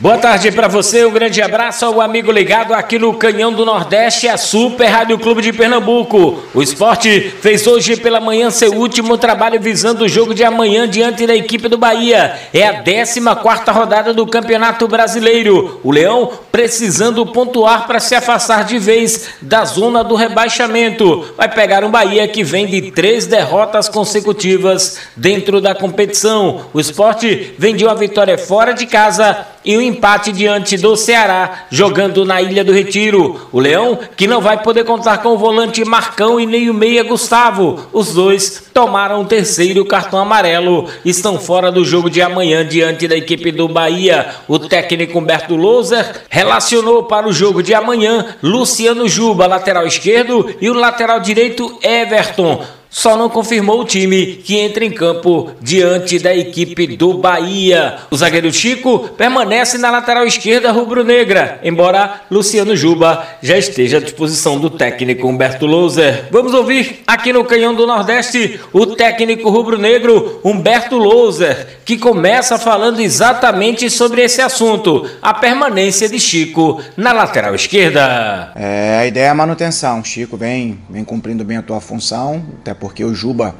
Boa 0.00 0.18
tarde 0.18 0.50
para 0.50 0.66
você, 0.66 1.04
um 1.04 1.12
grande 1.12 1.40
abraço 1.40 1.84
ao 1.84 2.00
amigo 2.00 2.32
ligado 2.32 2.74
aqui 2.74 2.98
no 2.98 3.14
Canhão 3.14 3.52
do 3.52 3.64
Nordeste, 3.64 4.26
a 4.26 4.36
Super 4.36 4.86
Rádio 4.86 5.16
Clube 5.20 5.40
de 5.40 5.52
Pernambuco. 5.52 6.42
O 6.52 6.60
esporte 6.60 7.32
fez 7.40 7.64
hoje 7.64 7.96
pela 7.96 8.20
manhã 8.20 8.50
seu 8.50 8.72
último 8.72 9.16
trabalho 9.16 9.60
visando 9.60 10.04
o 10.04 10.08
jogo 10.08 10.34
de 10.34 10.42
amanhã 10.42 10.88
diante 10.88 11.24
da 11.28 11.36
equipe 11.36 11.68
do 11.68 11.78
Bahia. 11.78 12.36
É 12.52 12.66
a 12.66 12.82
14 12.82 13.20
quarta 13.40 13.70
rodada 13.70 14.12
do 14.12 14.26
Campeonato 14.26 14.88
Brasileiro. 14.88 15.80
O 15.84 15.92
Leão 15.92 16.28
precisando 16.50 17.24
pontuar 17.26 17.86
para 17.86 18.00
se 18.00 18.16
afastar 18.16 18.64
de 18.64 18.80
vez 18.80 19.28
da 19.40 19.64
zona 19.64 20.02
do 20.02 20.16
rebaixamento. 20.16 21.24
Vai 21.36 21.48
pegar 21.48 21.84
um 21.84 21.90
Bahia 21.90 22.26
que 22.26 22.42
vem 22.42 22.66
de 22.66 22.90
três 22.90 23.26
derrotas 23.26 23.88
consecutivas 23.88 24.98
dentro 25.14 25.60
da 25.60 25.72
competição. 25.72 26.66
O 26.74 26.80
esporte 26.80 27.54
vendeu 27.56 27.88
a 27.88 27.94
vitória 27.94 28.36
fora 28.36 28.72
de 28.72 28.86
casa 28.86 29.54
e 29.64 29.76
o 29.76 29.83
empate 29.84 30.32
diante 30.32 30.76
do 30.76 30.96
Ceará, 30.96 31.66
jogando 31.70 32.24
na 32.24 32.40
Ilha 32.40 32.64
do 32.64 32.72
Retiro. 32.72 33.48
O 33.52 33.60
Leão, 33.60 33.98
que 34.16 34.26
não 34.26 34.40
vai 34.40 34.62
poder 34.62 34.84
contar 34.84 35.18
com 35.18 35.30
o 35.30 35.38
volante 35.38 35.84
Marcão 35.84 36.40
e 36.40 36.46
nem 36.46 36.68
o 36.68 36.74
meia 36.74 37.02
Gustavo. 37.02 37.86
Os 37.92 38.14
dois 38.14 38.64
tomaram 38.72 39.22
o 39.22 39.26
terceiro 39.26 39.84
cartão 39.84 40.18
amarelo. 40.18 40.88
Estão 41.04 41.38
fora 41.38 41.70
do 41.70 41.84
jogo 41.84 42.10
de 42.10 42.20
amanhã 42.20 42.66
diante 42.66 43.06
da 43.06 43.16
equipe 43.16 43.52
do 43.52 43.68
Bahia. 43.68 44.34
O 44.48 44.58
técnico 44.58 45.18
Humberto 45.18 45.54
Loser 45.54 46.22
relacionou 46.28 47.04
para 47.04 47.28
o 47.28 47.32
jogo 47.32 47.62
de 47.62 47.74
amanhã 47.74 48.36
Luciano 48.42 49.08
Juba, 49.08 49.46
lateral 49.46 49.86
esquerdo, 49.86 50.54
e 50.60 50.68
o 50.68 50.74
lateral 50.74 51.20
direito 51.20 51.78
Everton 51.82 52.64
só 52.94 53.16
não 53.16 53.28
confirmou 53.28 53.80
o 53.80 53.84
time 53.84 54.36
que 54.36 54.56
entra 54.56 54.84
em 54.84 54.90
campo 54.92 55.50
diante 55.60 56.16
da 56.20 56.32
equipe 56.32 56.96
do 56.96 57.14
Bahia. 57.14 57.96
O 58.08 58.16
zagueiro 58.16 58.52
Chico 58.52 59.08
permanece 59.16 59.76
na 59.78 59.90
lateral 59.90 60.24
esquerda 60.24 60.70
rubro-negra, 60.70 61.58
embora 61.64 62.20
Luciano 62.30 62.76
Juba 62.76 63.26
já 63.42 63.58
esteja 63.58 63.96
à 63.96 64.00
disposição 64.00 64.60
do 64.60 64.70
técnico 64.70 65.26
Humberto 65.26 65.66
Louser. 65.66 66.28
Vamos 66.30 66.54
ouvir 66.54 67.02
aqui 67.04 67.32
no 67.32 67.44
Canhão 67.44 67.74
do 67.74 67.84
Nordeste 67.84 68.60
o 68.72 68.86
técnico 68.86 69.50
rubro-negro 69.50 70.40
Humberto 70.44 70.96
Louser, 70.96 71.80
que 71.84 71.98
começa 71.98 72.58
falando 72.58 73.00
exatamente 73.00 73.90
sobre 73.90 74.22
esse 74.22 74.40
assunto, 74.40 75.04
a 75.20 75.34
permanência 75.34 76.08
de 76.08 76.20
Chico 76.20 76.80
na 76.96 77.12
lateral 77.12 77.56
esquerda. 77.56 78.52
É, 78.54 78.98
a 79.00 79.06
ideia 79.06 79.24
é 79.24 79.30
a 79.30 79.34
manutenção. 79.34 80.04
Chico 80.04 80.36
vem, 80.36 80.78
vem 80.88 81.02
cumprindo 81.02 81.44
bem 81.44 81.56
a 81.56 81.62
tua 81.62 81.80
função, 81.80 82.40
até 82.60 82.72
porque 82.84 83.02
o 83.02 83.14
Juba 83.14 83.54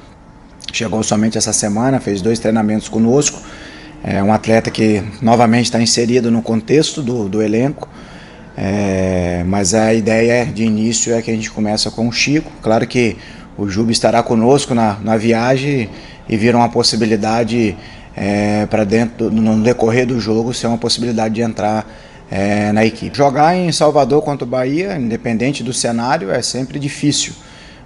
chegou 0.70 1.03
somente 1.03 1.39
essa 1.39 1.50
semana, 1.50 1.98
fez 1.98 2.20
dois 2.20 2.39
treinamentos 2.39 2.91
conosco. 2.91 3.41
É 4.03 4.22
um 4.22 4.30
atleta 4.30 4.70
que 4.70 5.03
novamente 5.22 5.64
está 5.64 5.80
inserido 5.80 6.30
no 6.30 6.42
contexto 6.42 7.03
do, 7.03 7.27
do 7.27 7.41
elenco. 7.41 7.89
É, 8.55 9.42
mas 9.47 9.72
a 9.72 9.95
ideia 9.95 10.45
de 10.45 10.62
início 10.62 11.14
é 11.14 11.22
que 11.22 11.30
a 11.30 11.34
gente 11.34 11.50
começa 11.50 11.91
com 11.91 12.06
o 12.06 12.12
Chico. 12.12 12.52
Claro 12.61 12.86
que 12.86 13.17
o 13.56 13.67
Juba 13.67 13.92
estará 13.92 14.22
conosco 14.22 14.75
na, 14.75 14.98
na 15.02 15.17
viagem 15.17 15.89
e 16.28 16.36
vira 16.36 16.58
uma 16.58 16.69
possibilidade 16.69 17.75
é, 18.14 18.67
para 18.67 18.84
dentro 18.84 19.30
no 19.30 19.58
decorrer 19.62 20.06
do 20.06 20.20
jogo 20.20 20.52
ser 20.52 20.67
uma 20.67 20.77
possibilidade 20.77 21.36
de 21.36 21.41
entrar 21.41 21.91
é, 22.30 22.72
na 22.72 22.84
equipe. 22.84 23.17
Jogar 23.17 23.56
em 23.56 23.72
Salvador 23.72 24.20
contra 24.20 24.45
o 24.45 24.48
Bahia, 24.48 24.98
independente 24.98 25.62
do 25.62 25.72
cenário, 25.72 26.30
é 26.30 26.42
sempre 26.42 26.78
difícil. 26.78 27.33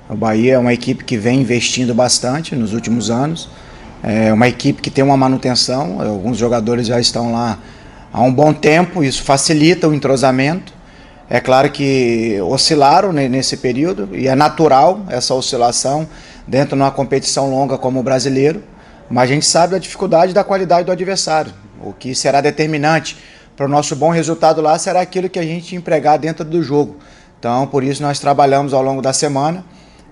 O 0.09 0.17
Bahia 0.17 0.55
é 0.55 0.59
uma 0.59 0.73
equipe 0.73 1.05
que 1.05 1.19
vem 1.19 1.42
investindo 1.42 1.95
bastante 1.95 2.56
nos 2.56 2.73
últimos 2.73 3.11
anos. 3.11 3.51
É 4.03 4.33
uma 4.33 4.48
equipe 4.48 4.81
que 4.81 4.91
tem 4.91 5.05
uma 5.05 5.19
manutenção. 5.19 6.00
Alguns 6.00 6.38
jogadores 6.38 6.87
já 6.87 6.99
estão 6.99 7.31
lá 7.31 7.59
há 8.10 8.22
um 8.22 8.32
bom 8.32 8.55
tempo. 8.55 9.05
Isso 9.05 9.22
facilita 9.22 9.87
o 9.87 9.93
entrosamento. 9.93 10.72
É 11.28 11.41
claro 11.41 11.71
que 11.71 12.41
oscilaram 12.41 13.12
nesse 13.12 13.59
período 13.59 14.09
e 14.12 14.28
é 14.28 14.34
natural 14.34 15.03
essa 15.10 15.34
oscilação 15.34 16.09
dentro 16.47 16.75
de 16.75 16.82
uma 16.82 16.91
competição 16.91 17.50
longa 17.50 17.77
como 17.77 18.00
o 18.00 18.03
brasileiro. 18.03 18.62
Mas 19.11 19.25
a 19.25 19.34
gente 19.34 19.44
sabe 19.44 19.72
da 19.72 19.78
dificuldade 19.78 20.32
da 20.32 20.43
qualidade 20.43 20.87
do 20.87 20.93
adversário. 20.93 21.53
O 21.84 21.93
que 21.93 22.15
será 22.15 22.41
determinante 22.41 23.19
para 23.55 23.66
o 23.66 23.69
nosso 23.69 23.94
bom 23.94 24.09
resultado 24.09 24.62
lá 24.62 24.78
será 24.78 25.03
aquilo 25.03 25.28
que 25.28 25.38
a 25.38 25.43
gente 25.43 25.77
empregar 25.77 26.19
dentro 26.19 26.47
do 26.47 26.62
jogo. 26.62 26.97
Então, 27.38 27.66
por 27.66 27.84
isso, 27.84 28.03
nós 28.03 28.19
trabalhamos 28.19 28.72
ao 28.72 28.82
longo 28.82 29.03
da 29.03 29.12
semana 29.12 29.62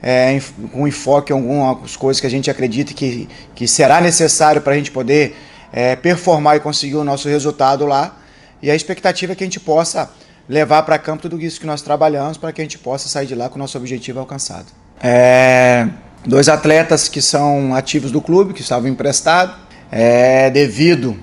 é, 0.03 0.41
com 0.73 0.87
enfoque 0.87 1.33
em 1.33 1.37
algumas 1.37 1.97
coisas 1.97 2.21
que 2.21 2.27
a 2.27 2.31
gente 2.31 2.51
acredita 2.51 2.93
que, 2.95 3.29
que 3.55 3.67
será 3.67 4.01
necessário 4.01 4.61
para 4.61 4.73
a 4.73 4.77
gente 4.77 4.91
poder 4.91 5.37
é, 5.73 5.97
performar 5.97 6.57
e 6.57 6.61
conseguir 6.61 6.97
o 6.97 7.05
nosso 7.05 7.29
resultado 7.29 7.87
lá. 7.87 8.17
E 8.63 8.71
a 8.71 8.75
expectativa 8.75 9.33
é 9.33 9.37
que 9.37 9.45
a 9.45 9.47
gente 9.47 9.61
possa 9.61 10.11
levar 10.49 10.83
para 10.83 10.99
campo 10.99 11.23
tudo 11.23 11.41
isso 11.41 11.61
que 11.61 11.67
nós 11.67 11.83
trabalhamos 11.83 12.37
para 12.37 12.53
que 12.53 12.61
a 12.61 12.65
gente 12.65 12.79
possa 12.79 13.09
sair 13.09 13.27
de 13.27 13.35
lá 13.35 13.49
com 13.49 13.57
o 13.57 13.59
nosso 13.59 13.77
objetivo 13.77 14.21
alcançado. 14.21 14.67
É, 15.03 15.89
dois 16.25 16.49
atletas 16.49 17.09
que 17.09 17.21
são 17.21 17.75
ativos 17.75 18.11
do 18.11 18.21
clube, 18.21 18.55
que 18.55 18.61
estavam 18.61 18.89
emprestados, 18.89 19.55
é, 19.91 20.51
devido 20.51 21.17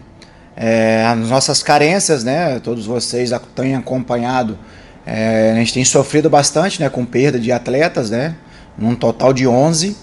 é, 0.55 1.05
às 1.05 1.29
nossas 1.29 1.63
carências, 1.63 2.23
né? 2.23 2.59
Todos 2.59 2.85
vocês 2.85 3.31
têm 3.55 3.75
acompanhado, 3.75 4.57
é, 5.05 5.51
a 5.51 5.55
gente 5.55 5.73
tem 5.73 5.85
sofrido 5.85 6.29
bastante, 6.29 6.79
né? 6.79 6.89
Com 6.89 7.05
perda 7.05 7.39
de 7.39 7.51
atletas, 7.51 8.09
né? 8.09 8.35
Num 8.77 8.95
total 8.95 9.33
de 9.33 9.47
11. 9.47 9.95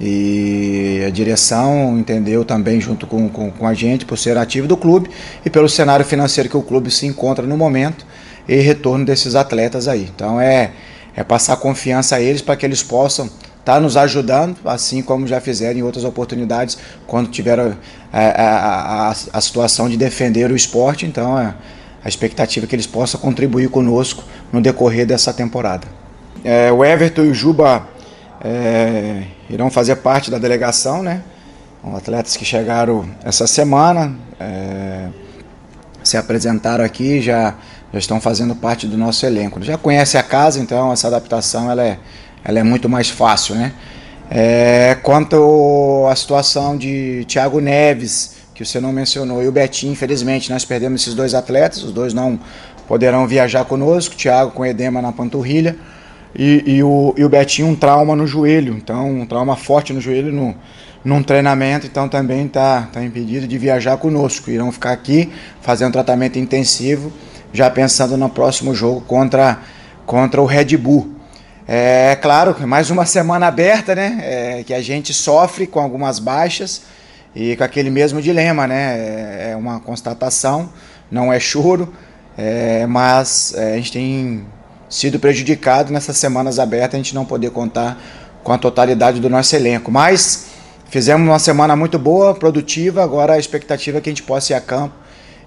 E 0.00 1.04
a 1.06 1.10
direção 1.10 1.96
entendeu 1.98 2.44
também, 2.44 2.80
junto 2.80 3.06
com, 3.06 3.28
com, 3.28 3.50
com, 3.50 3.66
a 3.66 3.74
gente, 3.74 4.04
por 4.04 4.18
ser 4.18 4.36
ativo 4.36 4.66
do 4.66 4.76
clube 4.76 5.08
e 5.44 5.50
pelo 5.50 5.68
cenário 5.68 6.04
financeiro 6.04 6.50
que 6.50 6.56
o 6.56 6.62
clube 6.62 6.90
se 6.90 7.06
encontra 7.06 7.46
no 7.46 7.56
momento 7.56 8.04
e 8.48 8.56
retorno 8.56 9.04
desses 9.04 9.34
atletas 9.34 9.86
aí. 9.86 10.10
Então 10.14 10.40
é, 10.40 10.72
é 11.14 11.22
passar 11.22 11.56
confiança 11.56 12.16
a 12.16 12.20
eles 12.20 12.42
para 12.42 12.56
que 12.56 12.66
eles 12.66 12.82
possam 12.82 13.30
tá 13.64 13.80
nos 13.80 13.96
ajudando, 13.96 14.58
assim 14.66 15.00
como 15.00 15.26
já 15.26 15.40
fizeram 15.40 15.78
em 15.78 15.82
outras 15.82 16.04
oportunidades, 16.04 16.76
quando 17.06 17.30
tiveram 17.30 17.74
a, 18.12 18.20
a, 18.20 19.08
a, 19.08 19.14
a 19.32 19.40
situação 19.40 19.88
de 19.88 19.96
defender 19.96 20.50
o 20.50 20.56
esporte. 20.56 21.06
Então 21.06 21.38
é, 21.38 21.54
a 22.04 22.08
expectativa 22.08 22.66
é 22.66 22.68
que 22.68 22.74
eles 22.74 22.86
possam 22.86 23.18
contribuir 23.18 23.70
conosco 23.70 24.22
no 24.52 24.60
decorrer 24.60 25.06
dessa 25.06 25.32
temporada. 25.32 25.86
É, 26.44 26.70
o 26.70 26.84
Everton 26.84 27.22
e 27.22 27.30
o 27.30 27.34
Juba 27.34 27.88
é, 28.44 29.22
irão 29.48 29.70
fazer 29.70 29.96
parte 29.96 30.30
da 30.30 30.38
delegação, 30.38 31.02
né? 31.02 31.22
Atletas 31.96 32.36
que 32.36 32.44
chegaram 32.44 33.08
essa 33.24 33.46
semana, 33.46 34.14
é, 34.38 35.08
se 36.02 36.16
apresentaram 36.16 36.84
aqui, 36.84 37.20
já, 37.20 37.54
já 37.92 37.98
estão 37.98 38.20
fazendo 38.20 38.54
parte 38.54 38.86
do 38.86 38.96
nosso 38.96 39.24
elenco. 39.24 39.62
Já 39.62 39.78
conhece 39.78 40.16
a 40.18 40.22
casa, 40.22 40.60
então 40.60 40.92
essa 40.92 41.08
adaptação 41.08 41.70
ela 41.70 41.82
é, 41.82 41.98
ela 42.44 42.58
é 42.58 42.62
muito 42.62 42.88
mais 42.88 43.08
fácil, 43.08 43.54
né? 43.54 43.72
É, 44.30 44.96
quanto 45.02 46.06
à 46.10 46.16
situação 46.16 46.76
de 46.76 47.24
Thiago 47.28 47.60
Neves, 47.60 48.36
que 48.54 48.64
você 48.64 48.80
não 48.80 48.92
mencionou, 48.92 49.42
e 49.42 49.48
o 49.48 49.52
Betinho, 49.52 49.92
infelizmente, 49.92 50.50
nós 50.50 50.64
perdemos 50.64 51.02
esses 51.02 51.14
dois 51.14 51.34
atletas, 51.34 51.82
os 51.82 51.92
dois 51.92 52.14
não 52.14 52.38
poderão 52.88 53.26
viajar 53.26 53.64
conosco, 53.64 54.14
Thiago 54.14 54.52
com 54.52 54.64
edema 54.64 55.02
na 55.02 55.12
panturrilha. 55.12 55.76
E, 56.36 56.62
e, 56.66 56.82
o, 56.82 57.14
e 57.16 57.24
o 57.24 57.28
Betinho 57.28 57.68
um 57.68 57.76
trauma 57.76 58.16
no 58.16 58.26
joelho, 58.26 58.74
então 58.76 59.20
um 59.20 59.26
trauma 59.26 59.56
forte 59.56 59.92
no 59.92 60.00
joelho 60.00 60.32
no, 60.32 60.54
num 61.04 61.22
treinamento, 61.22 61.86
então 61.86 62.08
também 62.08 62.46
está 62.46 62.88
tá 62.92 63.04
impedido 63.04 63.46
de 63.46 63.56
viajar 63.56 63.96
conosco. 63.98 64.50
Irão 64.50 64.72
ficar 64.72 64.92
aqui 64.92 65.30
fazendo 65.60 65.92
tratamento 65.92 66.38
intensivo, 66.38 67.12
já 67.52 67.70
pensando 67.70 68.16
no 68.16 68.28
próximo 68.28 68.74
jogo 68.74 69.02
contra, 69.02 69.60
contra 70.06 70.40
o 70.40 70.46
Red 70.46 70.76
Bull. 70.76 71.14
É 71.68 72.16
claro, 72.20 72.54
mais 72.66 72.90
uma 72.90 73.06
semana 73.06 73.46
aberta, 73.46 73.94
né? 73.94 74.18
É, 74.22 74.64
que 74.64 74.74
a 74.74 74.82
gente 74.82 75.14
sofre 75.14 75.66
com 75.66 75.80
algumas 75.80 76.18
baixas 76.18 76.82
e 77.34 77.56
com 77.56 77.64
aquele 77.64 77.90
mesmo 77.90 78.20
dilema, 78.20 78.66
né? 78.66 78.98
É, 78.98 79.50
é 79.52 79.56
uma 79.56 79.80
constatação, 79.80 80.70
não 81.10 81.32
é 81.32 81.38
choro, 81.38 81.94
é, 82.36 82.86
mas 82.86 83.54
é, 83.56 83.74
a 83.74 83.76
gente 83.76 83.92
tem 83.92 84.44
sido 84.88 85.18
prejudicado 85.18 85.92
nessas 85.92 86.16
semanas 86.16 86.58
abertas, 86.58 86.94
a 86.94 86.96
gente 86.98 87.14
não 87.14 87.24
poder 87.24 87.50
contar 87.50 88.00
com 88.42 88.52
a 88.52 88.58
totalidade 88.58 89.20
do 89.20 89.30
nosso 89.30 89.56
elenco. 89.56 89.90
Mas 89.90 90.46
fizemos 90.90 91.26
uma 91.26 91.38
semana 91.38 91.74
muito 91.74 91.98
boa, 91.98 92.34
produtiva, 92.34 93.02
agora 93.02 93.34
a 93.34 93.38
expectativa 93.38 93.98
é 93.98 94.00
que 94.00 94.10
a 94.10 94.12
gente 94.12 94.22
possa 94.22 94.52
ir 94.52 94.56
a 94.56 94.60
campo 94.60 94.94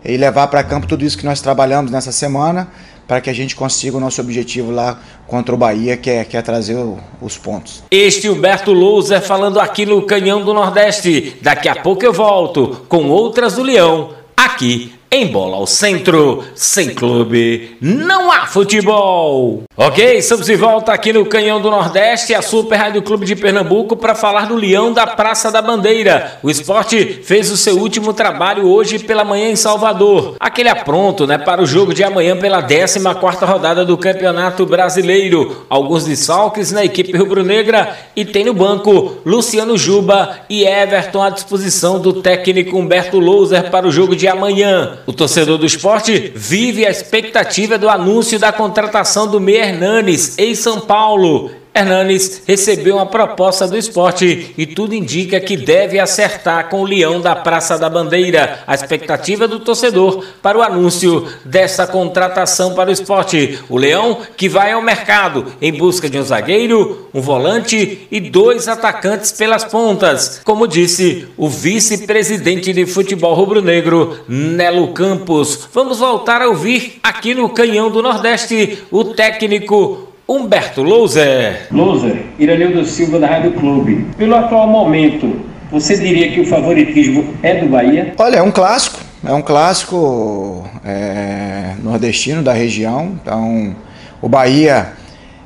e 0.04 0.18
levar 0.18 0.48
para 0.48 0.64
campo 0.64 0.88
tudo 0.88 1.04
isso 1.04 1.18
que 1.18 1.26
nós 1.26 1.42
trabalhamos 1.42 1.92
nessa 1.92 2.12
semana, 2.12 2.68
para 3.08 3.22
que 3.22 3.30
a 3.30 3.34
gente 3.34 3.56
consiga 3.56 3.96
o 3.98 4.00
nosso 4.00 4.20
objetivo 4.20 4.70
lá 4.70 5.00
contra 5.26 5.56
o 5.56 5.58
Bahia, 5.58 5.96
que 5.96 6.10
é, 6.10 6.26
que 6.26 6.36
é 6.36 6.42
trazer 6.42 6.76
o, 6.76 6.98
os 7.22 7.38
pontos. 7.38 7.84
Este 7.90 8.30
Humberto 8.30 8.74
Louser 8.74 9.22
falando 9.22 9.60
aqui 9.60 9.86
no 9.86 10.02
Canhão 10.06 10.44
do 10.44 10.54
Nordeste. 10.54 11.38
Daqui 11.42 11.70
a 11.70 11.76
pouco 11.76 12.04
eu 12.04 12.12
volto 12.12 12.86
com 12.90 13.08
outras 13.08 13.54
do 13.54 13.64
Leão, 13.64 14.14
aqui 14.36 14.97
Em 15.10 15.26
bola 15.26 15.56
ao 15.56 15.66
centro, 15.66 16.44
sem 16.54 16.90
clube, 16.90 17.78
não 17.80 18.30
há 18.30 18.46
futebol. 18.46 19.64
Ok, 19.78 20.18
estamos 20.18 20.48
de 20.48 20.56
volta 20.58 20.92
aqui 20.92 21.14
no 21.14 21.26
Canhão 21.26 21.62
do 21.62 21.72
Nordeste, 21.72 22.36
a 22.36 22.42
Super 22.42 22.76
Rádio 22.76 23.02
Clube 23.02 23.26
de 23.26 23.34
Pernambuco, 23.34 23.96
para 23.96 24.14
falar 24.14 24.48
do 24.48 24.56
Leão 24.56 24.92
da 24.92 25.08
Praça 25.08 25.50
da 25.50 25.62
Bandeira. 25.62 26.38
O 26.44 26.50
esporte 26.50 27.22
fez 27.24 27.50
o 27.50 27.56
seu 27.56 27.78
último 27.78 28.14
trabalho 28.14 28.68
hoje 28.68 29.00
pela 29.00 29.24
manhã 29.24 29.50
em 29.50 29.56
Salvador. 29.56 30.36
Aquele 30.42 30.68
apronto, 30.68 31.26
né, 31.26 31.38
para 31.38 31.62
o 31.62 31.66
jogo 31.66 31.94
de 31.94 32.04
amanhã 32.04 32.36
pela 32.36 32.62
14 32.62 33.00
rodada 33.46 33.86
do 33.86 33.98
Campeonato 33.98 34.66
Brasileiro. 34.66 35.66
Alguns 35.70 36.04
desfalques 36.04 36.74
na 36.74 36.84
equipe 36.84 37.16
rubro-negra 37.16 37.96
e 38.14 38.26
tem 38.26 38.44
no 38.44 38.54
banco 38.54 39.20
Luciano 39.26 39.78
Juba 39.78 40.40
e 40.50 40.66
Everton 40.66 41.22
à 41.22 41.30
disposição 41.30 41.98
do 41.98 42.22
técnico 42.22 42.78
Humberto 42.78 43.20
Louser 43.20 43.72
para 43.72 43.88
o 43.88 43.92
jogo 43.92 44.14
de 44.14 44.28
amanhã. 44.28 44.97
O 45.06 45.14
torcedor 45.14 45.58
do 45.58 45.66
esporte 45.66 46.32
vive 46.36 46.86
a 46.86 46.90
expectativa 46.90 47.78
do 47.78 47.90
anúncio 47.90 48.40
da 48.40 48.52
contratação 48.52 49.28
do 49.28 49.40
Meia 49.40 49.66
Hernanes, 49.66 50.38
em 50.38 50.56
São 50.56 50.82
Paulo. 50.82 51.52
Hernanes 51.78 52.42
recebeu 52.46 52.96
uma 52.96 53.06
proposta 53.06 53.68
do 53.68 53.78
esporte 53.78 54.54
e 54.58 54.66
tudo 54.66 54.96
indica 54.96 55.40
que 55.40 55.56
deve 55.56 56.00
acertar 56.00 56.70
com 56.70 56.82
o 56.82 56.86
Leão 56.86 57.22
da 57.22 57.36
Praça 57.36 57.78
da 57.78 57.90
Bandeira. 57.90 58.64
A 58.66 58.74
expectativa 58.74 59.48
do 59.48 59.60
torcedor 59.60 60.24
para 60.42 60.58
o 60.58 60.62
anúncio 60.62 61.28
dessa 61.46 61.86
contratação 61.86 62.74
para 62.74 62.90
o 62.90 62.94
esporte. 62.94 63.60
O 63.70 63.78
Leão 63.78 64.18
que 64.36 64.50
vai 64.50 64.72
ao 64.72 64.82
mercado 64.82 65.46
em 65.62 65.72
busca 65.72 66.10
de 66.10 66.18
um 66.18 66.24
zagueiro, 66.24 67.10
um 67.14 67.22
volante 67.22 68.08
e 68.10 68.20
dois 68.20 68.68
atacantes 68.68 69.32
pelas 69.32 69.64
pontas, 69.64 70.42
como 70.44 70.68
disse 70.68 71.28
o 71.38 71.48
vice-presidente 71.48 72.74
de 72.74 72.86
futebol 72.86 73.36
rubro-negro, 73.36 74.20
Nelo 74.28 74.90
Campos. 74.90 75.68
Vamos 75.74 76.00
voltar 76.00 76.42
a 76.42 76.48
ouvir 76.48 77.00
aqui 77.04 77.36
no 77.36 77.50
Canhão 77.50 77.92
do 77.92 78.02
Nordeste 78.02 78.80
o 78.90 79.04
técnico 79.04 80.07
Humberto 80.28 80.84
Louser. 80.84 81.68
Louser, 81.72 82.26
Iranildo 82.38 82.84
Silva 82.84 83.18
da 83.18 83.28
Rádio 83.28 83.54
Clube. 83.54 84.06
Pelo 84.18 84.36
atual 84.36 84.68
momento, 84.68 85.40
você 85.72 85.96
diria 85.96 86.30
que 86.34 86.42
o 86.42 86.46
favoritismo 86.46 87.34
é 87.42 87.56
do 87.56 87.70
Bahia? 87.70 88.14
Olha, 88.18 88.38
é 88.38 88.42
um 88.42 88.52
clássico. 88.52 89.00
É 89.26 89.32
um 89.32 89.42
clássico 89.42 90.70
é, 90.84 91.76
nordestino 91.82 92.44
da 92.44 92.52
região. 92.52 93.18
Então, 93.22 93.74
o 94.22 94.28
Bahia 94.28 94.92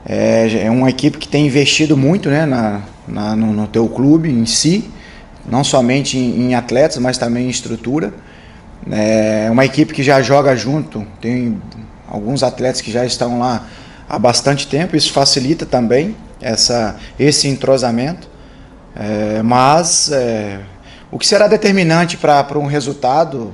é, 0.04 0.66
é, 0.66 0.72
uma 0.72 0.90
equipe 0.90 1.20
que 1.20 1.28
tem 1.28 1.46
investido 1.46 1.96
muito 1.96 2.28
né, 2.30 2.48
na, 2.48 2.82
na 3.08 3.36
no, 3.36 3.54
no, 3.54 3.68
teu 3.68 3.88
clube 3.88 4.32
em 4.32 4.48
si, 4.48 4.90
não 5.48 5.64
somente 5.64 6.18
em, 6.18 6.48
em 6.48 6.56
atletas, 6.56 6.98
mas 6.98 7.20
também 7.20 7.46
em 7.46 7.50
estrutura. 7.50 8.12
É 8.92 9.48
uma 9.52 9.64
equipe 9.64 9.94
que 9.94 10.02
já 10.02 10.24
joga 10.24 10.56
junto, 10.56 11.06
tem 11.22 11.62
alguns 12.10 12.42
atletas 12.42 12.82
que 12.82 12.92
já 12.92 13.06
estão 13.06 13.38
lá 13.38 13.68
há 14.12 14.20
bastante 14.20 14.68
tempo, 14.68 14.98
isso 14.98 15.14
facilita 15.14 15.66
também 15.66 16.18
essa, 16.42 16.98
esse 17.18 17.48
entrosamento, 17.48 18.28
é, 18.94 19.42
mas 19.42 20.12
é, 20.12 20.60
o 21.10 21.18
que 21.18 21.26
será 21.26 21.48
determinante 21.48 22.18
para 22.18 22.60
um 22.60 22.66
resultado, 22.66 23.54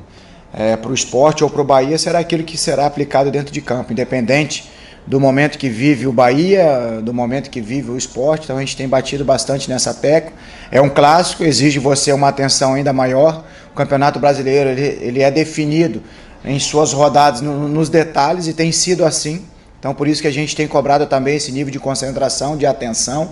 é, 0.52 0.76
para 0.76 0.90
o 0.90 0.96
esporte 0.96 1.44
ou 1.44 1.50
para 1.50 1.62
o 1.62 1.64
Bahia, 1.64 1.96
será 2.00 2.18
aquilo 2.18 2.44
que 2.44 2.58
será 2.58 2.88
aplicado 2.88 3.30
dentro 3.30 3.54
de 3.54 3.62
campo, 3.62 3.94
independente 3.94 4.68
do 5.06 5.20
momento 5.20 5.60
que 5.60 5.70
vive 5.70 6.08
o 6.08 6.12
Bahia, 6.12 7.02
do 7.04 7.14
momento 7.14 7.52
que 7.52 7.62
vive 7.62 7.92
o 7.92 7.98
esporte, 7.98 8.46
então 8.46 8.58
a 8.58 8.60
gente 8.60 8.76
tem 8.76 8.90
batido 8.90 9.24
bastante 9.24 9.70
nessa 9.70 9.94
tecla. 9.94 10.34
É 10.72 10.82
um 10.82 10.90
clássico, 10.90 11.44
exige 11.44 11.78
você 11.78 12.12
uma 12.12 12.30
atenção 12.30 12.74
ainda 12.74 12.92
maior. 12.92 13.46
O 13.72 13.76
Campeonato 13.76 14.20
Brasileiro 14.20 14.72
ele, 14.72 14.98
ele 15.02 15.22
é 15.22 15.30
definido 15.30 16.02
em 16.44 16.60
suas 16.60 16.94
rodadas 16.94 17.42
no, 17.42 17.70
nos 17.70 17.90
detalhes 17.90 18.48
e 18.48 18.54
tem 18.54 18.72
sido 18.72 19.06
assim. 19.06 19.46
Então, 19.80 19.94
por 19.94 20.08
isso 20.08 20.22
que 20.22 20.28
a 20.28 20.32
gente 20.32 20.56
tem 20.56 20.68
cobrado 20.68 21.06
também 21.06 21.36
esse 21.36 21.52
nível 21.52 21.72
de 21.72 21.80
concentração, 21.80 22.58
de 22.58 22.66
atenção, 22.66 23.30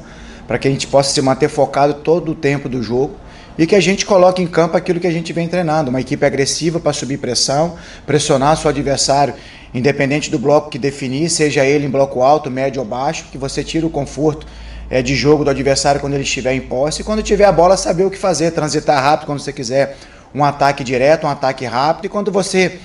para 0.47 0.57
que 0.57 0.67
a 0.67 0.71
gente 0.71 0.87
possa 0.87 1.11
se 1.11 1.21
manter 1.21 1.49
focado 1.49 1.95
todo 1.95 2.31
o 2.31 2.35
tempo 2.35 2.69
do 2.69 2.83
jogo 2.83 3.15
e 3.57 3.65
que 3.65 3.75
a 3.75 3.79
gente 3.79 4.05
coloque 4.05 4.41
em 4.41 4.47
campo 4.47 4.77
aquilo 4.77 4.99
que 4.99 5.07
a 5.07 5.11
gente 5.11 5.31
vem 5.33 5.47
treinando, 5.47 5.89
uma 5.89 6.01
equipe 6.01 6.25
agressiva 6.25 6.79
para 6.79 6.93
subir 6.93 7.17
pressão, 7.17 7.75
pressionar 8.05 8.57
seu 8.57 8.69
adversário, 8.69 9.33
independente 9.73 10.29
do 10.29 10.37
bloco 10.37 10.69
que 10.69 10.77
definir, 10.77 11.29
seja 11.29 11.65
ele 11.65 11.85
em 11.85 11.89
bloco 11.89 12.21
alto, 12.21 12.51
médio 12.51 12.81
ou 12.81 12.87
baixo, 12.87 13.25
que 13.31 13.37
você 13.37 13.63
tira 13.63 13.85
o 13.85 13.89
conforto 13.89 14.45
é, 14.89 15.01
de 15.01 15.15
jogo 15.15 15.43
do 15.43 15.49
adversário 15.49 15.99
quando 15.99 16.13
ele 16.13 16.23
estiver 16.23 16.53
em 16.53 16.61
posse. 16.61 17.01
E 17.01 17.03
quando 17.03 17.23
tiver 17.23 17.45
a 17.45 17.51
bola 17.51 17.77
saber 17.77 18.03
o 18.05 18.11
que 18.11 18.17
fazer, 18.17 18.51
transitar 18.51 19.01
rápido 19.01 19.25
quando 19.25 19.39
você 19.39 19.53
quiser 19.53 19.97
um 20.33 20.43
ataque 20.43 20.83
direto, 20.83 21.25
um 21.25 21.29
ataque 21.29 21.65
rápido. 21.65 22.05
E 22.05 22.09
quando 22.09 22.31
você 22.31 22.79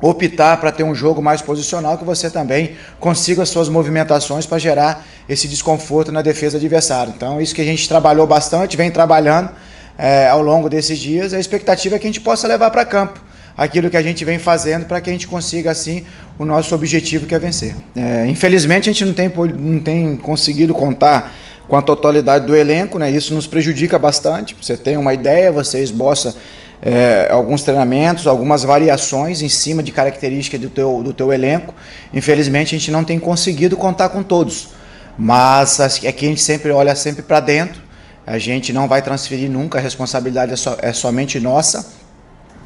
optar 0.00 0.56
para 0.58 0.70
ter 0.70 0.82
um 0.82 0.94
jogo 0.94 1.22
mais 1.22 1.40
posicional, 1.40 1.96
que 1.96 2.04
você 2.04 2.28
também 2.28 2.72
consiga 3.00 3.42
as 3.42 3.48
suas 3.48 3.68
movimentações 3.68 4.46
para 4.46 4.58
gerar 4.58 5.06
esse 5.28 5.48
desconforto 5.48 6.12
na 6.12 6.22
defesa 6.22 6.56
adversária. 6.56 7.12
Então, 7.16 7.40
isso 7.40 7.54
que 7.54 7.62
a 7.62 7.64
gente 7.64 7.88
trabalhou 7.88 8.26
bastante, 8.26 8.76
vem 8.76 8.90
trabalhando 8.90 9.50
é, 9.96 10.28
ao 10.28 10.42
longo 10.42 10.68
desses 10.68 10.98
dias, 10.98 11.32
a 11.32 11.38
expectativa 11.38 11.96
é 11.96 11.98
que 11.98 12.06
a 12.06 12.08
gente 12.08 12.20
possa 12.20 12.46
levar 12.46 12.70
para 12.70 12.84
campo 12.84 13.20
aquilo 13.56 13.88
que 13.88 13.96
a 13.96 14.02
gente 14.02 14.24
vem 14.24 14.38
fazendo 14.38 14.84
para 14.86 15.00
que 15.00 15.08
a 15.08 15.12
gente 15.12 15.28
consiga, 15.28 15.70
assim, 15.70 16.04
o 16.38 16.44
nosso 16.44 16.74
objetivo 16.74 17.26
que 17.26 17.34
é 17.34 17.38
vencer. 17.38 17.74
É, 17.94 18.26
infelizmente, 18.26 18.90
a 18.90 18.92
gente 18.92 19.04
não 19.04 19.14
tem, 19.14 19.30
não 19.56 19.78
tem 19.78 20.16
conseguido 20.16 20.74
contar 20.74 21.32
com 21.68 21.76
a 21.76 21.82
totalidade 21.82 22.46
do 22.46 22.54
elenco, 22.54 22.98
né? 22.98 23.10
isso 23.10 23.34
nos 23.34 23.46
prejudica 23.46 23.98
bastante. 23.98 24.56
Você 24.60 24.76
tem 24.76 24.96
uma 24.96 25.14
ideia, 25.14 25.50
você 25.50 25.82
esboça 25.82 26.34
é, 26.82 27.28
alguns 27.30 27.62
treinamentos, 27.62 28.26
algumas 28.26 28.62
variações 28.62 29.40
em 29.40 29.48
cima 29.48 29.82
de 29.82 29.90
características 29.90 30.60
do 30.60 30.68
teu, 30.68 31.02
do 31.02 31.14
teu 31.14 31.32
elenco. 31.32 31.74
Infelizmente 32.12 32.74
a 32.74 32.78
gente 32.78 32.90
não 32.90 33.02
tem 33.02 33.18
conseguido 33.18 33.76
contar 33.76 34.10
com 34.10 34.22
todos, 34.22 34.68
mas 35.16 35.80
aqui 35.80 36.26
a 36.26 36.28
gente 36.28 36.42
sempre 36.42 36.70
olha 36.70 36.94
sempre 36.94 37.22
para 37.22 37.40
dentro. 37.40 37.82
A 38.26 38.38
gente 38.38 38.72
não 38.72 38.88
vai 38.88 39.02
transferir 39.02 39.50
nunca, 39.50 39.78
a 39.78 39.80
responsabilidade 39.80 40.52
é, 40.52 40.56
so, 40.56 40.76
é 40.80 40.92
somente 40.92 41.38
nossa. 41.38 41.86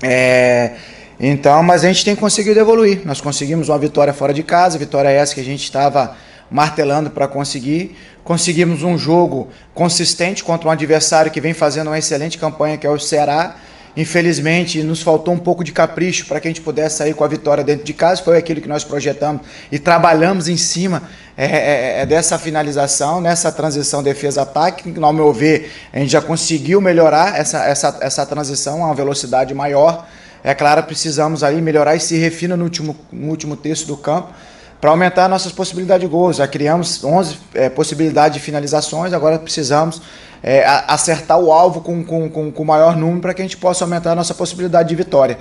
É, 0.02 0.72
então, 1.18 1.62
mas 1.64 1.84
a 1.84 1.88
gente 1.88 2.04
tem 2.04 2.14
conseguido 2.14 2.60
evoluir. 2.60 3.02
Nós 3.04 3.20
conseguimos 3.20 3.68
uma 3.68 3.78
vitória 3.78 4.12
fora 4.12 4.32
de 4.32 4.44
casa, 4.44 4.78
vitória 4.78 5.08
essa 5.08 5.34
que 5.34 5.40
a 5.40 5.44
gente 5.44 5.64
estava 5.64 6.16
martelando 6.50 7.10
para 7.10 7.26
conseguir. 7.26 7.96
Conseguimos 8.28 8.82
um 8.82 8.98
jogo 8.98 9.48
consistente 9.72 10.44
contra 10.44 10.68
um 10.68 10.70
adversário 10.70 11.30
que 11.30 11.40
vem 11.40 11.54
fazendo 11.54 11.86
uma 11.86 11.98
excelente 11.98 12.36
campanha, 12.36 12.76
que 12.76 12.86
é 12.86 12.90
o 12.90 12.98
Ceará. 12.98 13.56
Infelizmente, 13.96 14.82
nos 14.82 15.00
faltou 15.00 15.32
um 15.32 15.38
pouco 15.38 15.64
de 15.64 15.72
capricho 15.72 16.26
para 16.26 16.38
que 16.38 16.46
a 16.46 16.50
gente 16.50 16.60
pudesse 16.60 16.98
sair 16.98 17.14
com 17.14 17.24
a 17.24 17.26
vitória 17.26 17.64
dentro 17.64 17.86
de 17.86 17.94
casa. 17.94 18.22
Foi 18.22 18.36
aquilo 18.36 18.60
que 18.60 18.68
nós 18.68 18.84
projetamos 18.84 19.40
e 19.72 19.78
trabalhamos 19.78 20.46
em 20.46 20.58
cima 20.58 21.04
é, 21.38 21.46
é, 21.46 22.00
é 22.02 22.06
dessa 22.06 22.38
finalização, 22.38 23.18
nessa 23.18 23.50
transição 23.50 24.02
defesa-ataque. 24.02 24.92
Ao 25.00 25.12
meu 25.14 25.32
ver, 25.32 25.72
a 25.90 25.98
gente 25.98 26.12
já 26.12 26.20
conseguiu 26.20 26.82
melhorar 26.82 27.34
essa, 27.34 27.64
essa, 27.64 27.96
essa 28.02 28.26
transição 28.26 28.82
a 28.82 28.88
uma 28.88 28.94
velocidade 28.94 29.54
maior. 29.54 30.06
É 30.44 30.52
claro, 30.52 30.82
precisamos 30.82 31.42
aí 31.42 31.62
melhorar 31.62 31.96
e 31.96 32.00
se 32.00 32.18
refina 32.18 32.58
no 32.58 32.64
último, 32.64 32.94
no 33.10 33.30
último 33.30 33.56
terço 33.56 33.86
do 33.86 33.96
campo 33.96 34.34
para 34.80 34.90
aumentar 34.90 35.28
nossas 35.28 35.52
possibilidades 35.52 36.02
de 36.02 36.10
gols. 36.10 36.36
Já 36.36 36.46
criamos 36.46 37.02
11 37.02 37.38
é, 37.54 37.68
possibilidades 37.68 38.38
de 38.38 38.42
finalizações, 38.42 39.12
agora 39.12 39.38
precisamos 39.38 40.00
é, 40.42 40.64
acertar 40.86 41.38
o 41.38 41.52
alvo 41.52 41.80
com, 41.80 42.04
com, 42.04 42.28
com, 42.28 42.52
com 42.52 42.64
maior 42.64 42.96
número 42.96 43.20
para 43.20 43.34
que 43.34 43.42
a 43.42 43.44
gente 43.44 43.56
possa 43.56 43.84
aumentar 43.84 44.12
a 44.12 44.14
nossa 44.14 44.34
possibilidade 44.34 44.88
de 44.88 44.94
vitória. 44.94 45.38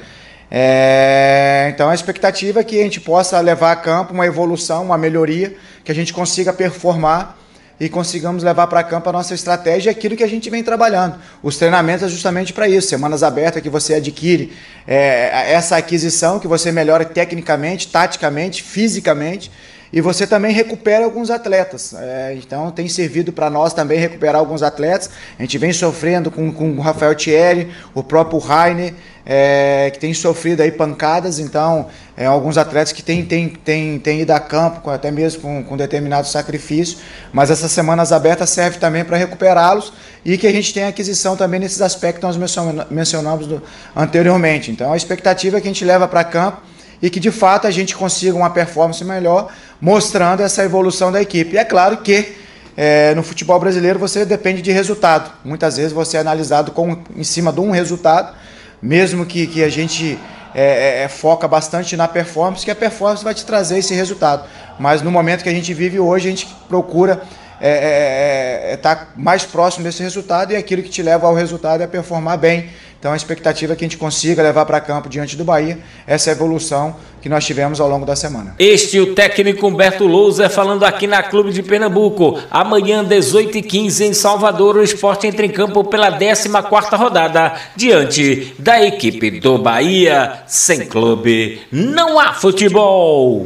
É, 0.50 1.70
então 1.74 1.90
a 1.90 1.94
expectativa 1.94 2.62
é 2.62 2.64
que 2.64 2.80
a 2.80 2.84
gente 2.84 3.02
possa 3.02 3.40
levar 3.40 3.74
a 3.74 3.76
campo 3.76 4.14
uma 4.14 4.26
evolução, 4.26 4.86
uma 4.86 4.98
melhoria, 4.98 5.56
que 5.84 5.92
a 5.92 5.96
gente 5.96 6.14
consiga 6.14 6.54
performar 6.54 7.38
e 7.80 7.88
consigamos 7.88 8.44
levar 8.44 8.68
para 8.68 8.84
campo 8.84 9.10
a 9.10 9.14
nossa 9.14 9.34
estratégia 9.34 9.92
aquilo 9.92 10.16
que 10.16 10.24
a 10.24 10.28
gente 10.28 10.50
vem 10.50 10.64
trabalhando. 10.64 11.18
Os 11.44 11.58
treinamentos 11.58 12.04
é 12.04 12.10
justamente 12.10 12.54
para 12.54 12.68
isso, 12.68 12.88
semanas 12.88 13.24
abertas 13.24 13.62
que 13.62 13.70
você 13.70 13.96
adquire 13.96 14.52
é, 14.88 15.52
essa 15.54 15.78
aquisição, 15.78 16.40
que 16.40 16.48
você 16.48 16.72
melhora 16.72 17.06
tecnicamente, 17.06 17.88
taticamente, 17.88 18.64
fisicamente 18.64 19.52
e 19.92 20.02
você 20.02 20.28
também 20.28 20.52
recupera 20.52 21.06
alguns 21.06 21.30
atletas. 21.30 21.94
É, 21.94 22.36
então 22.36 22.72
tem 22.72 22.88
servido 22.88 23.32
para 23.32 23.50
nós 23.50 23.74
também 23.74 23.98
recuperar 23.98 24.38
alguns 24.38 24.62
atletas. 24.62 25.10
A 25.38 25.42
gente 25.42 25.58
vem 25.58 25.72
sofrendo 25.72 26.30
com, 26.30 26.52
com 26.52 26.72
o 26.72 26.82
Rafael 26.82 27.16
Thierry, 27.16 27.72
o 27.94 28.04
próprio 28.04 28.40
Rainer, 28.40 28.94
é, 29.30 29.92
que 29.92 30.00
tem 30.00 30.14
sofrido 30.14 30.62
aí 30.62 30.72
pancadas. 30.72 31.38
Então, 31.38 31.88
é, 32.16 32.26
alguns 32.26 32.58
atletas 32.58 32.94
que 32.94 33.04
têm 33.04 33.26
tem, 33.26 33.50
tem, 33.50 34.00
tem 34.00 34.22
ido 34.22 34.32
a 34.32 34.40
campo, 34.40 34.90
até 34.90 35.12
mesmo 35.12 35.42
com, 35.42 35.64
com 35.66 35.76
determinado 35.76 36.26
sacrifício. 36.28 37.00
Mas 37.34 37.52
essas 37.52 37.70
semanas 37.72 38.14
abertas 38.14 38.50
serve 38.50 38.80
também 38.80 39.04
para 39.04 39.18
recuperá-los 39.18 39.92
e 40.24 40.38
que 40.38 40.48
a 40.48 40.52
gente 40.52 40.74
tenha 40.74 40.88
aquisição 40.88 41.36
também 41.36 41.60
nesses 41.60 41.82
aspectos 41.82 42.22
que 42.22 42.40
nós 42.40 42.90
mencionamos 42.90 43.48
do, 43.48 43.62
anteriormente. 43.94 44.72
Então, 44.72 44.94
a 44.94 44.98
expectativa 44.98 45.58
é 45.58 45.62
que 45.62 45.68
a 45.68 45.72
gente 45.72 45.84
leva 45.84 46.08
para 46.08 46.24
campo 46.24 46.62
e 47.02 47.10
que 47.10 47.20
de 47.20 47.30
fato 47.30 47.68
a 47.68 47.72
gente 47.72 47.96
consiga 47.96 48.36
uma 48.36 48.50
performance 48.50 49.04
melhor, 49.04 49.52
mostrando 49.80 50.42
essa 50.42 50.64
evolução 50.64 51.12
da 51.12 51.22
equipe. 51.22 51.56
E 51.56 51.58
é 51.58 51.66
claro 51.66 51.98
que 51.98 52.34
é, 52.78 53.14
no 53.14 53.24
futebol 53.24 53.60
brasileiro 53.60 54.00
você 54.00 54.26
depende 54.26 54.62
de 54.62 54.72
resultado. 54.72 55.32
Muitas 55.44 55.76
vezes 55.76 55.92
você 55.92 56.16
é 56.16 56.22
analisado 56.22 56.72
com, 56.72 56.98
em 57.16 57.24
cima 57.24 57.52
de 57.52 57.60
um 57.60 57.72
resultado, 57.72 58.34
mesmo 58.82 59.26
que, 59.26 59.48
que 59.48 59.64
a 59.64 59.70
gente 59.70 60.18
é, 60.54 61.04
é, 61.04 61.08
foca 61.08 61.48
bastante 61.48 61.96
na 61.96 62.08
performance, 62.08 62.66
que 62.66 62.72
a 62.72 62.76
performance 62.76 63.24
vai 63.24 63.34
te 63.34 63.46
trazer 63.46 63.80
esse 63.80 63.94
resultado. 63.94 64.48
Mas 64.80 65.02
no 65.02 65.12
momento 65.12 65.44
que 65.44 65.50
a 65.50 65.54
gente 65.54 65.74
vive 65.74 66.00
hoje, 66.00 66.28
a 66.28 66.32
gente 66.32 66.48
procura 66.68 67.22
é, 67.60 68.70
é, 68.70 68.74
é, 68.74 68.78
tá 68.78 69.08
mais 69.16 69.44
próximo 69.44 69.84
desse 69.84 70.04
resultado 70.04 70.54
e 70.54 70.56
aquilo 70.56 70.84
que 70.84 70.90
te 70.90 71.02
leva 71.02 71.28
ao 71.28 71.34
resultado 71.34 71.82
é 71.82 71.88
performar 71.88 72.38
bem. 72.38 72.70
Então 73.00 73.14
a 73.14 73.16
expectativa 73.16 73.74
é 73.74 73.76
que 73.76 73.86
a 73.86 73.88
gente 73.88 73.98
consiga 73.98 74.42
levar 74.42 74.66
para 74.66 74.80
campo 74.82 75.08
diante 75.08 75.36
do 75.36 75.44
Bahia 75.44 75.78
essa 76.08 76.32
evolução 76.32 76.96
que 77.22 77.30
nós 77.30 77.46
tivemos 77.46 77.80
ao 77.80 77.90
longo 77.90 78.06
da 78.06 78.16
semana. 78.16 78.56
Este 78.58 78.98
é 78.98 79.02
o 79.02 79.14
técnico 79.14 79.68
Humberto 79.68 80.06
Lousa 80.08 80.50
falando 80.50 80.84
aqui 80.84 81.06
na 81.06 81.22
Clube 81.22 81.52
de 81.52 81.62
Pernambuco. 81.62 82.40
Amanhã, 82.50 83.04
18h15, 83.04 84.02
em 84.02 84.14
Salvador, 84.14 84.78
o 84.78 84.84
esporte 84.84 85.28
entra 85.28 85.46
em 85.46 85.50
campo 85.50 85.84
pela 85.84 86.12
14 86.12 86.48
rodada, 86.96 87.54
diante 87.76 88.56
da 88.58 88.84
equipe 88.84 89.40
do 89.40 89.58
Bahia. 89.58 90.44
Sem 90.48 90.86
clube, 90.86 91.62
não 91.72 92.20
há 92.20 92.34
futebol. 92.34 93.46